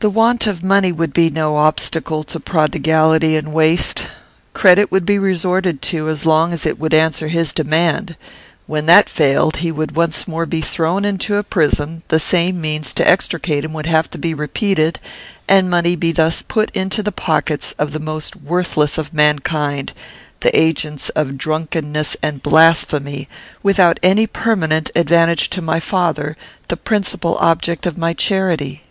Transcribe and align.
The 0.00 0.10
want 0.10 0.46
of 0.46 0.62
money 0.62 0.92
would 0.92 1.14
be 1.14 1.30
no 1.30 1.56
obstacle 1.56 2.24
to 2.24 2.38
prodigality 2.38 3.38
and 3.38 3.54
waste. 3.54 4.08
Credit 4.52 4.92
would 4.92 5.06
be 5.06 5.18
resorted 5.18 5.80
to 5.80 6.10
as 6.10 6.26
long 6.26 6.52
as 6.52 6.66
it 6.66 6.78
would 6.78 6.92
answer 6.92 7.28
his 7.28 7.54
demand. 7.54 8.16
When 8.66 8.84
that 8.84 9.08
failed, 9.08 9.56
he 9.56 9.72
would 9.72 9.96
once 9.96 10.28
more 10.28 10.44
be 10.44 10.60
thrown 10.60 11.06
into 11.06 11.36
a 11.36 11.42
prison; 11.42 12.02
the 12.08 12.18
same 12.20 12.60
means 12.60 12.92
to 12.92 13.08
extricate 13.08 13.64
him 13.64 13.72
would 13.72 13.86
have 13.86 14.10
to 14.10 14.18
be 14.18 14.34
repeated, 14.34 15.00
and 15.48 15.70
money 15.70 15.96
be 15.96 16.12
thus 16.12 16.42
put 16.42 16.68
into 16.72 17.02
the 17.02 17.10
pockets 17.10 17.72
of 17.78 17.92
the 17.92 17.98
most 17.98 18.36
worthless 18.36 18.98
of 18.98 19.14
mankind, 19.14 19.94
the 20.40 20.54
agents 20.54 21.08
of 21.16 21.38
drunkenness 21.38 22.14
and 22.22 22.42
blasphemy, 22.42 23.26
without 23.62 23.98
any 24.02 24.26
permanent 24.26 24.90
advantage 24.94 25.48
to 25.48 25.62
my 25.62 25.80
father, 25.80 26.36
the 26.68 26.76
principal 26.76 27.38
object 27.38 27.86
of 27.86 27.96
my 27.96 28.12
charity. 28.12 28.82